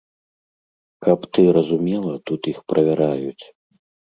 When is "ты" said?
1.37-1.45